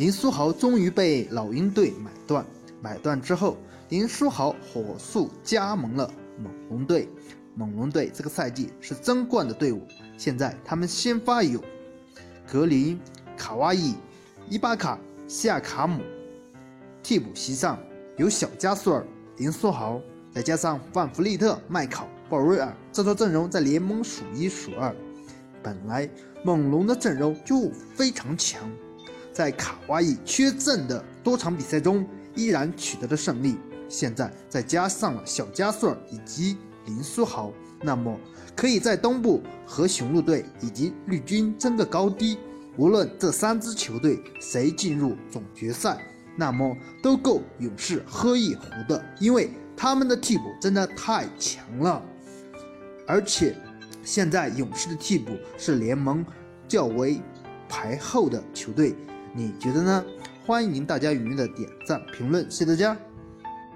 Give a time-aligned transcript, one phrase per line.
[0.00, 2.42] 林书豪终于被老鹰队买断，
[2.80, 3.58] 买断之后，
[3.90, 7.06] 林书豪火速加盟了猛龙队。
[7.54, 9.86] 猛龙队这个赛季是争冠的队伍，
[10.16, 11.62] 现在他们先发有
[12.50, 12.98] 格林、
[13.36, 13.94] 卡哇伊、
[14.48, 16.00] 伊巴卡、西亚卡姆，
[17.02, 17.78] 替补席上
[18.16, 20.00] 有小加索尔、林书豪，
[20.32, 24.96] 再加上范弗利特、麦考、鲍瑞尔，这套阵容在联盟数一数二。
[25.62, 26.08] 本来
[26.42, 28.66] 猛龙的阵容就非常强，
[29.40, 33.56] 在卡哇伊缺阵的多场比赛中依然取得了胜利，
[33.88, 36.58] 现在再加上了小加索尔以及。
[36.84, 37.50] 林书豪，
[37.82, 38.18] 那么
[38.54, 42.38] 可以在东部和雄鹿队以及绿军争个高低。
[42.76, 46.04] 无论这三支球队谁进入总决赛，
[46.36, 52.02] 那么都够勇士喝一壶的，因为他们的替补真的太强了。
[53.06, 53.56] 而且
[54.02, 56.24] 现在勇士的替补是联盟
[56.66, 57.20] 较为
[57.68, 58.96] 排后的球队，
[59.32, 60.04] 你觉得呢？
[60.44, 62.96] 欢迎大家踊跃的点赞评论，谢谢大家。